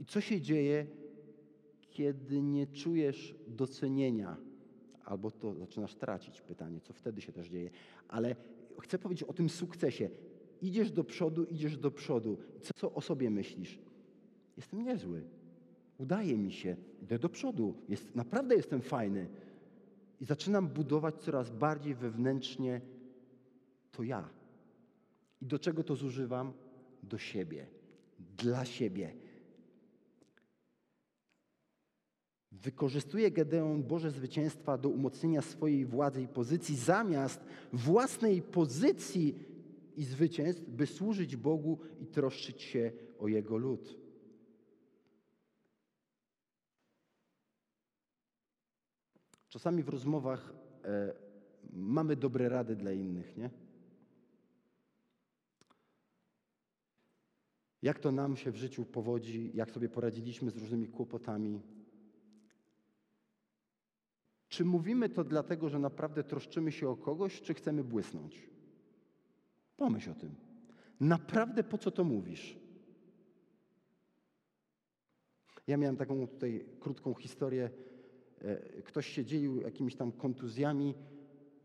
[0.00, 0.86] I co się dzieje,
[1.90, 4.36] kiedy nie czujesz docenienia,
[5.04, 7.70] albo to zaczynasz tracić pytanie, co wtedy się też dzieje.
[8.08, 8.36] Ale
[8.80, 10.10] chcę powiedzieć o tym sukcesie.
[10.62, 12.38] Idziesz do przodu, idziesz do przodu.
[12.62, 13.78] Co, co o sobie myślisz?
[14.56, 15.22] Jestem niezły.
[15.98, 16.76] Udaje mi się.
[17.02, 17.74] Idę do przodu.
[17.88, 19.28] Jest, naprawdę jestem fajny.
[20.20, 22.80] I zaczynam budować coraz bardziej wewnętrznie
[23.92, 24.28] to ja.
[25.42, 26.52] I do czego to zużywam?
[27.02, 27.66] Do siebie
[28.18, 29.12] dla siebie.
[32.52, 37.40] Wykorzystuje Gedeon Boże zwycięstwa do umocnienia swojej władzy i pozycji, zamiast
[37.72, 39.34] własnej pozycji
[39.96, 43.98] i zwycięstw, by służyć Bogu i troszczyć się o Jego lud.
[49.48, 50.52] Czasami w rozmowach
[50.84, 51.14] e,
[51.72, 53.50] mamy dobre rady dla innych, nie?
[57.82, 61.62] Jak to nam się w życiu powodzi, jak sobie poradziliśmy z różnymi kłopotami.
[64.48, 68.55] Czy mówimy to dlatego, że naprawdę troszczymy się o kogoś, czy chcemy błysnąć?
[69.76, 70.34] Pomyśl o tym.
[71.00, 72.58] Naprawdę po co to mówisz?
[75.66, 77.70] Ja miałem taką tutaj krótką historię.
[78.42, 80.94] E, ktoś się dzielił jakimiś tam kontuzjami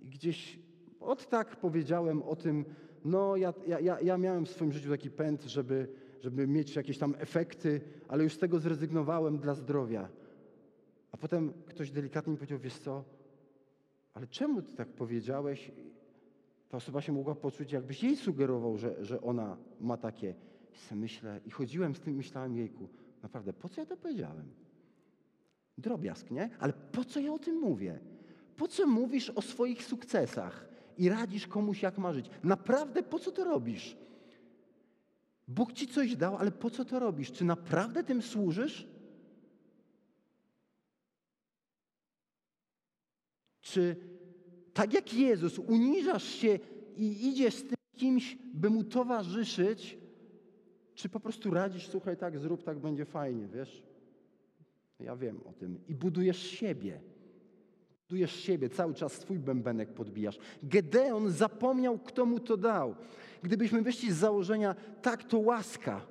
[0.02, 0.60] i gdzieś
[1.00, 2.66] od tak powiedziałem o tym,
[3.06, 5.88] no ja, ja, ja miałem w swoim życiu taki pęd, żeby,
[6.22, 10.10] żeby mieć jakieś tam efekty, ale już z tego zrezygnowałem dla zdrowia.
[11.12, 13.04] A potem ktoś delikatnie mi powiedział, wiesz co,
[14.14, 15.72] ale czemu ty tak powiedziałeś?
[16.72, 20.36] Ta osoba się mogła poczuć, jakbyś jej sugerował, że, że ona ma takie.
[20.92, 22.90] I myślę, i chodziłem z tym, myślałem, jejku,
[23.24, 24.54] naprawdę, po co ja to powiedziałem?
[25.78, 26.50] Drobiazg, nie?
[26.60, 28.00] Ale po co ja o tym mówię?
[28.58, 32.30] Po co mówisz o swoich sukcesach i radzisz komuś, jak ma żyć?
[32.44, 33.98] Naprawdę po co to robisz?
[35.48, 37.32] Bóg ci coś dał, ale po co to robisz?
[37.32, 38.88] Czy naprawdę tym służysz?
[43.62, 43.96] Czy
[44.74, 46.60] tak jak Jezus uniżasz się
[46.98, 49.98] i idziesz z tym kimś, by mu towarzyszyć,
[50.96, 53.84] czy po prostu radzisz, słuchaj, tak, zrób, tak będzie fajnie, wiesz?
[55.00, 55.80] Ja wiem o tym.
[55.88, 57.02] I budujesz siebie.
[58.10, 60.40] Budujesz siebie, cały czas swój bębenek podbijasz.
[60.64, 62.96] Gedeon zapomniał, kto mu to dał.
[63.44, 66.02] Gdybyśmy wyszli z założenia, tak to łaska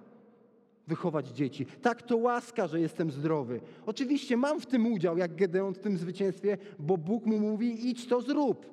[0.90, 1.66] wychować dzieci.
[1.66, 3.60] Tak to łaska, że jestem zdrowy.
[3.86, 8.06] Oczywiście mam w tym udział, jak Gedeon w tym zwycięstwie, bo Bóg mu mówi, idź
[8.06, 8.66] to zrób.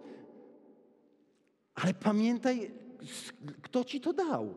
[1.76, 2.72] Ale pamiętaj,
[3.62, 4.54] kto ci to dał.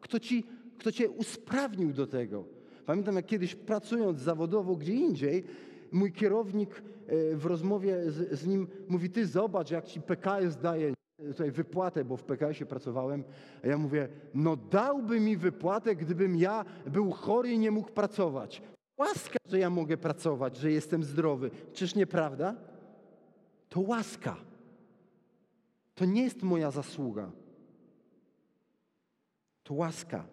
[0.00, 0.44] Kto, ci,
[0.78, 2.44] kto cię usprawnił do tego.
[2.86, 5.44] Pamiętam, jak kiedyś pracując zawodowo gdzie indziej,
[5.92, 10.94] mój kierownik e, w rozmowie z, z nim mówi, ty zobacz, jak ci PKS daje
[11.16, 13.24] tutaj wypłatę, bo w PKS-ie pracowałem,
[13.64, 18.62] a ja mówię, no dałby mi wypłatę, gdybym ja był chory i nie mógł pracować.
[18.98, 21.50] Łaska, że ja mogę pracować, że jestem zdrowy.
[21.72, 22.56] Czyż nieprawda?
[23.68, 24.36] To łaska.
[25.94, 27.30] To nie jest moja zasługa.
[29.62, 30.24] To łaska.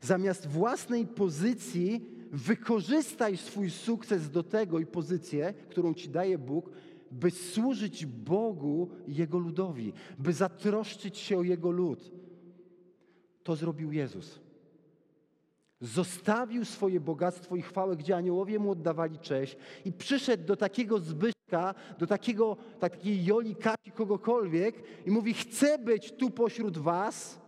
[0.00, 6.70] Zamiast własnej pozycji wykorzystaj swój sukces do tego i pozycję, którą ci daje Bóg,
[7.14, 12.12] by służyć Bogu i Jego ludowi, by zatroszczyć się o Jego lud.
[13.42, 14.40] To zrobił Jezus.
[15.80, 21.74] Zostawił swoje bogactwo i chwałę, gdzie aniołowie mu oddawali cześć i przyszedł do takiego Zbyszka,
[21.98, 27.40] do takiego, takiej Joli, Kasi, kogokolwiek i mówi, chcę być tu pośród was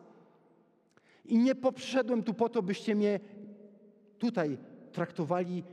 [1.24, 3.20] i nie poprzyszedłem tu po to, byście mnie
[4.18, 4.58] tutaj
[4.92, 5.64] traktowali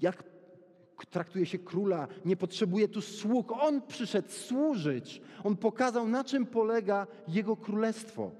[0.00, 0.29] jak
[1.06, 3.52] traktuje się króla, nie potrzebuje tu sług.
[3.52, 5.22] On przyszedł służyć.
[5.44, 8.30] On pokazał, na czym polega jego królestwo.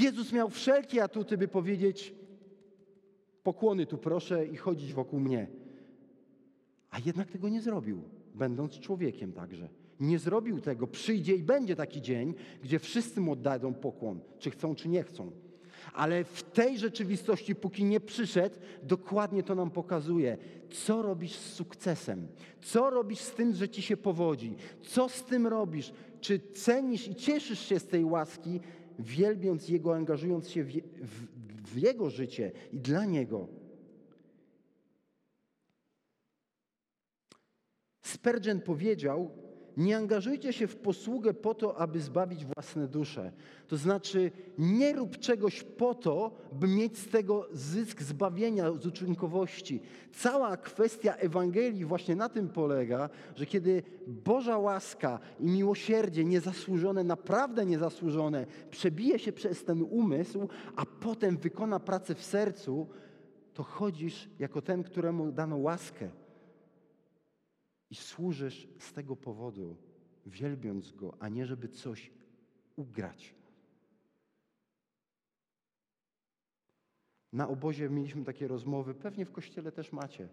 [0.00, 2.14] Jezus miał wszelkie atuty, by powiedzieć:
[3.42, 5.46] Pokłony tu proszę i chodzić wokół mnie.
[6.90, 8.02] A jednak tego nie zrobił,
[8.34, 9.68] będąc człowiekiem także.
[10.00, 10.86] Nie zrobił tego.
[10.86, 15.30] Przyjdzie i będzie taki dzień, gdzie wszyscy mu oddadzą pokłon, czy chcą, czy nie chcą.
[15.98, 20.38] Ale w tej rzeczywistości, póki nie przyszedł, dokładnie to nam pokazuje,
[20.70, 22.28] co robisz z sukcesem,
[22.60, 27.14] co robisz z tym, że ci się powodzi, co z tym robisz, czy cenisz i
[27.14, 28.60] cieszysz się z tej łaski,
[28.98, 31.26] wielbiąc Jego, angażując się w, w,
[31.72, 33.48] w Jego życie i dla Niego.
[38.02, 39.30] Spurgeon powiedział,
[39.78, 43.32] nie angażujcie się w posługę po to, aby zbawić własne dusze.
[43.66, 49.80] To znaczy, nie rób czegoś po to, by mieć z tego zysk zbawienia, z uczynkowości.
[50.12, 57.66] Cała kwestia Ewangelii właśnie na tym polega, że kiedy Boża łaska i miłosierdzie niezasłużone, naprawdę
[57.66, 62.86] niezasłużone, przebije się przez ten umysł, a potem wykona pracę w sercu,
[63.54, 66.10] to chodzisz jako ten, któremu dano łaskę
[67.90, 69.76] i służysz z tego powodu,
[70.26, 72.10] wielbiąc Go, a nie żeby coś
[72.76, 73.34] ugrać.
[77.32, 80.28] Na obozie mieliśmy takie rozmowy, pewnie w kościele też macie,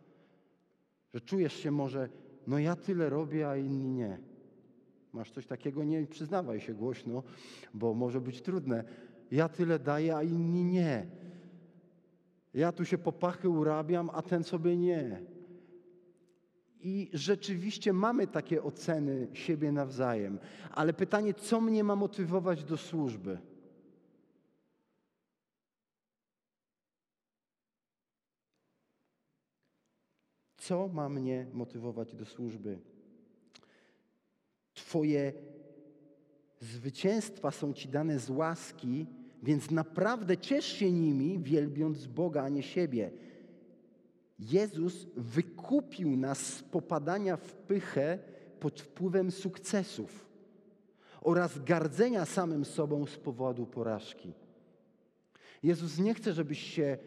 [1.13, 2.09] że czujesz się może,
[2.47, 4.19] no ja tyle robię, a inni nie.
[5.13, 7.23] Masz coś takiego, nie przyznawaj się głośno,
[7.73, 8.83] bo może być trudne.
[9.31, 11.07] Ja tyle daję, a inni nie.
[12.53, 15.21] Ja tu się po pachy urabiam, a ten sobie nie.
[16.79, 20.39] I rzeczywiście mamy takie oceny siebie nawzajem,
[20.71, 23.37] ale pytanie, co mnie ma motywować do służby?
[30.57, 32.79] Co ma mnie motywować do służby?
[34.73, 35.33] Twoje
[36.59, 39.05] zwycięstwa są Ci dane z łaski,
[39.43, 43.11] więc naprawdę ciesz się nimi, wielbiąc Boga, a nie siebie.
[44.39, 48.19] Jezus wykupił nas z popadania w pychę
[48.59, 50.25] pod wpływem sukcesów
[51.21, 54.33] oraz gardzenia samym sobą z powodu porażki.
[55.63, 56.97] Jezus nie chce, żebyś się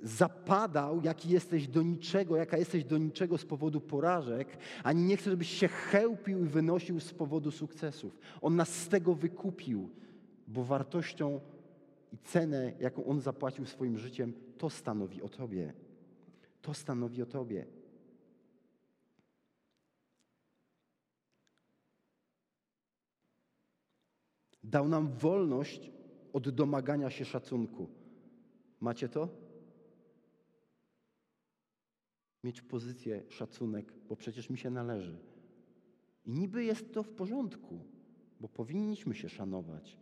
[0.00, 4.48] zapadał, jaki jesteś do niczego, jaka jesteś do niczego z powodu porażek,
[4.82, 8.18] ani nie chce, żebyś się chełpił i wynosił z powodu sukcesów.
[8.40, 9.90] On nas z tego wykupił,
[10.48, 11.40] bo wartością
[12.12, 15.85] i cenę, jaką On zapłacił swoim życiem, to stanowi o Tobie.
[16.66, 17.66] To stanowi o Tobie.
[24.64, 25.90] Dał nam wolność
[26.32, 27.88] od domagania się szacunku.
[28.80, 29.28] Macie to?
[32.44, 35.18] Mieć pozycję, szacunek, bo przecież mi się należy.
[36.24, 37.80] I niby jest to w porządku,
[38.40, 39.98] bo powinniśmy się szanować.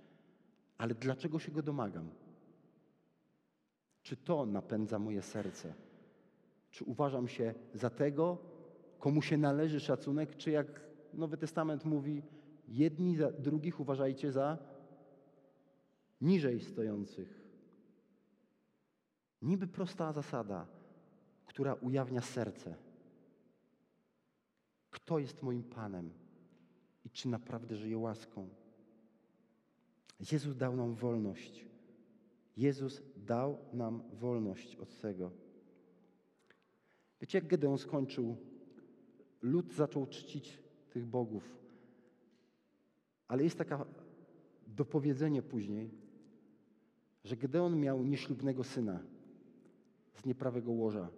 [0.78, 2.10] Ale dlaczego się go domagam?
[4.02, 5.74] Czy to napędza moje serce?
[6.74, 8.38] Czy uważam się za tego,
[8.98, 10.80] komu się należy szacunek, czy jak
[11.12, 12.22] Nowy Testament mówi,
[12.68, 14.58] jedni za drugich uważajcie za
[16.20, 17.44] niżej stojących.
[19.42, 20.66] Niby prosta zasada,
[21.46, 22.74] która ujawnia serce.
[24.90, 26.12] Kto jest moim Panem
[27.04, 28.48] i czy naprawdę żyje łaską?
[30.32, 31.66] Jezus dał nam wolność.
[32.56, 35.43] Jezus dał nam wolność od tego.
[37.24, 38.36] Wiecie, jak Gedeon skończył?
[39.42, 40.58] Lud zaczął czcić
[40.90, 41.58] tych bogów.
[43.28, 43.86] Ale jest taka
[44.66, 45.90] dopowiedzenie później,
[47.24, 49.00] że Gedeon miał nieślubnego syna
[50.14, 51.10] z nieprawego łoża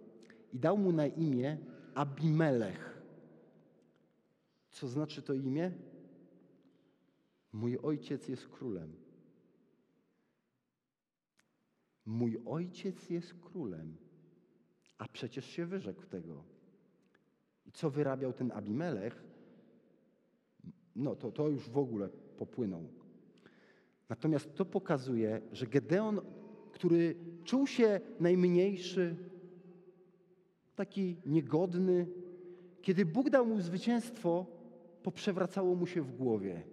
[0.53, 1.57] i dał mu na imię
[1.95, 3.01] Abimelech.
[4.69, 5.71] Co znaczy to imię?
[7.53, 8.95] Mój ojciec jest królem.
[12.05, 14.06] Mój ojciec jest królem.
[14.97, 16.43] A przecież się wyrzekł tego.
[17.65, 19.23] I co wyrabiał ten Abimelech?
[20.95, 22.83] No to, to już w ogóle popłynął.
[24.09, 26.21] Natomiast to pokazuje, że Gedeon,
[26.71, 29.15] który czuł się najmniejszy,
[30.75, 32.07] taki niegodny,
[32.81, 34.45] kiedy Bóg dał mu zwycięstwo,
[35.03, 36.63] poprzewracało mu się w głowie.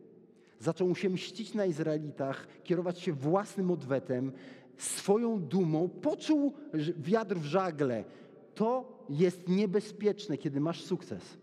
[0.58, 4.32] Zaczął się mścić na Izraelitach, kierować się własnym odwetem,
[4.76, 6.54] swoją dumą, poczuł
[6.96, 8.04] wiatr w żagle.
[8.54, 11.38] To jest niebezpieczne, kiedy masz sukces.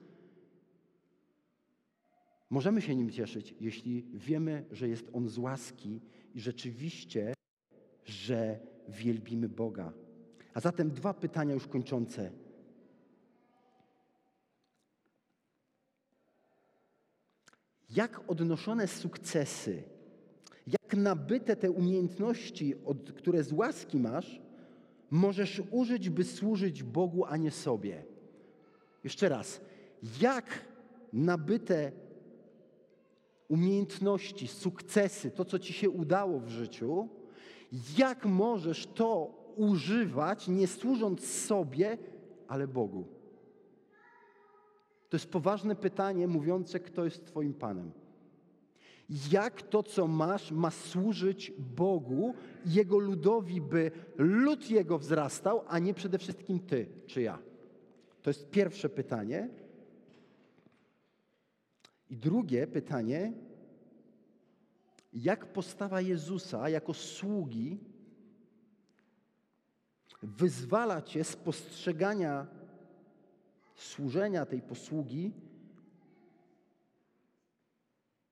[2.50, 6.02] Możemy się nim cieszyć, jeśli wiemy, że jest on z łaski
[6.34, 7.34] i rzeczywiście,
[8.06, 9.94] że wielbimy Boga.
[10.54, 12.32] A zatem dwa pytania już kończące.
[17.90, 19.84] Jak odnoszone sukcesy,
[20.68, 22.76] jak nabyte te umiejętności,
[23.16, 24.42] które z łaski masz,
[25.12, 28.04] możesz użyć, by służyć Bogu, a nie sobie.
[29.04, 29.62] Jeszcze raz,
[30.22, 30.66] jak
[31.14, 31.92] nabyte
[33.48, 37.10] umiejętności, sukcesy, to co ci się udało w życiu,
[37.98, 41.98] jak możesz to używać, nie służąc sobie,
[42.48, 43.06] ale Bogu?
[45.10, 47.92] To jest poważne pytanie mówiące, kto jest Twoim Panem.
[49.32, 52.34] Jak to, co masz, ma służyć Bogu,
[52.66, 57.40] Jego ludowi, by lud Jego wzrastał, a nie przede wszystkim Ty czy ja?
[58.22, 59.50] To jest pierwsze pytanie.
[62.10, 63.34] I drugie pytanie,
[65.14, 67.80] jak postawa Jezusa jako sługi
[70.24, 72.48] wyzwala Cię z postrzegania
[73.76, 75.34] służenia tej posługi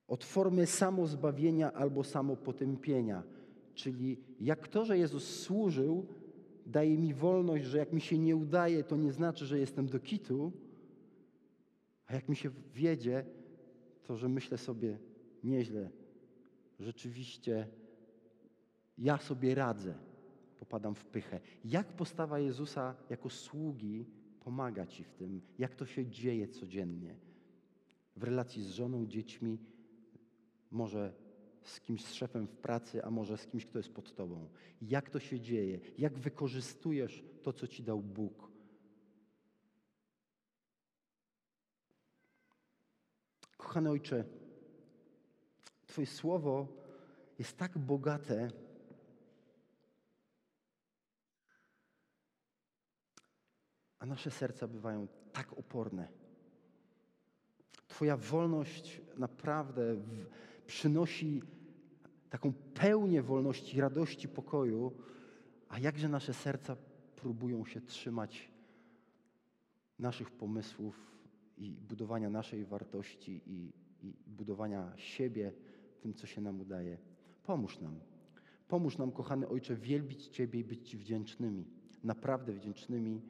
[0.10, 3.24] od formy samozbawienia albo samopotępienia.
[3.74, 6.06] Czyli jak to, że Jezus służył,
[6.66, 10.00] daje mi wolność, że jak mi się nie udaje, to nie znaczy, że jestem do
[10.00, 10.52] kitu,
[12.08, 13.26] a jak mi się wiedzie,
[14.04, 14.98] to że myślę sobie
[15.44, 15.90] nieźle,
[16.80, 17.68] rzeczywiście
[18.98, 19.94] ja sobie radzę,
[20.60, 21.40] popadam w pychę.
[21.66, 24.06] Jak postawa Jezusa jako sługi
[24.40, 27.16] pomaga Ci w tym, jak to się dzieje codziennie
[28.16, 29.60] w relacji z żoną, dziećmi,
[30.72, 31.14] może
[31.64, 34.50] z kimś, z szefem w pracy, a może z kimś, kto jest pod Tobą.
[34.82, 35.80] Jak to się dzieje?
[35.98, 38.52] Jak wykorzystujesz to, co Ci dał Bóg?
[43.58, 44.24] Kochany Ojcze,
[45.88, 46.68] Twoje słowo
[47.40, 48.52] jest tak bogate,
[54.00, 56.08] a nasze serca bywają tak oporne.
[57.88, 60.26] Twoja wolność naprawdę w,
[60.70, 61.42] przynosi
[62.30, 64.92] taką pełnię wolności, radości, pokoju,
[65.70, 66.78] a jakże nasze serca
[67.16, 68.52] próbują się trzymać
[70.00, 70.96] naszych pomysłów
[71.58, 75.54] i budowania naszej wartości i, i budowania siebie
[76.02, 76.98] tym, co się nam udaje.
[77.44, 78.00] Pomóż nam.
[78.68, 81.66] Pomóż nam, kochany Ojcze, wielbić Ciebie i być Ci wdzięcznymi,
[82.04, 83.22] naprawdę wdzięcznymi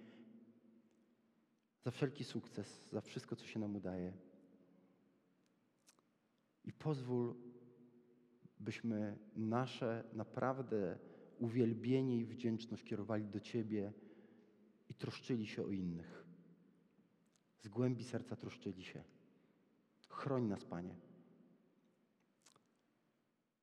[1.84, 4.14] za wszelki sukces, za wszystko, co się nam udaje.
[6.70, 7.36] I pozwól,
[8.60, 10.98] byśmy nasze naprawdę
[11.40, 13.94] uwielbienie i wdzięczność kierowali do Ciebie
[14.90, 16.26] i troszczyli się o innych.
[17.58, 19.04] Z głębi serca troszczyli się.
[20.10, 20.96] Chroń nas, Panie.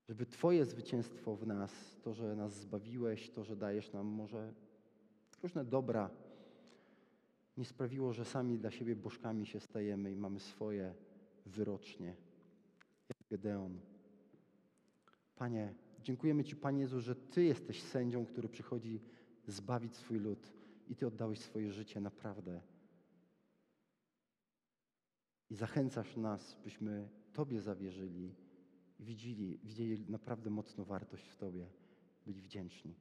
[0.09, 4.55] Żeby Twoje zwycięstwo w nas, to, że nas zbawiłeś, to, że dajesz nam może
[5.43, 6.11] różne dobra,
[7.57, 10.95] nie sprawiło, że sami dla siebie bożkami się stajemy i mamy swoje
[11.47, 12.26] wyrocznie.
[13.31, 13.81] Gedeon.
[15.37, 19.01] Panie, dziękujemy Ci, Panie Jezu, że Ty jesteś sędzią, który przychodzi
[19.47, 20.53] zbawić swój lud
[20.89, 22.61] i Ty oddałeś swoje życie naprawdę.
[25.51, 28.35] I zachęcasz nas, byśmy Tobie zawierzyli
[28.99, 31.71] i widzieli, widzieli naprawdę mocną wartość w Tobie,
[32.27, 32.95] byli wdzięczni.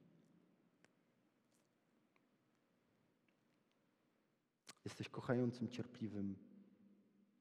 [4.86, 6.36] Jesteś kochającym, cierpliwym,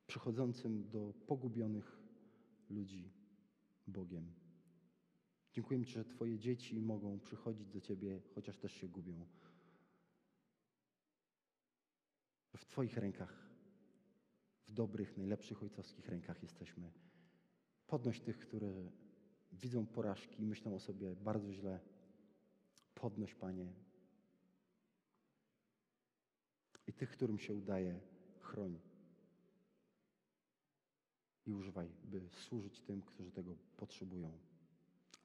[0.06, 2.03] przychodzącym do pogubionych
[2.70, 3.12] ludzi
[3.86, 4.32] Bogiem.
[5.52, 9.26] Dziękuję Ci, że Twoje dzieci mogą przychodzić do Ciebie, chociaż też się gubią.
[12.56, 13.50] W Twoich rękach,
[14.68, 16.92] w dobrych, najlepszych ojcowskich rękach jesteśmy.
[17.86, 18.90] Podnoś tych, które
[19.52, 21.80] widzą porażki i myślą o sobie bardzo źle.
[22.94, 23.72] Podnoś, Panie.
[26.86, 28.00] I tych, którym się udaje,
[28.38, 28.80] chroń.
[31.46, 34.38] I używaj, by służyć tym, którzy tego potrzebują.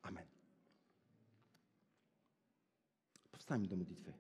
[0.02, 0.26] Amen.
[3.32, 4.14] Powstańmy do modlitwy.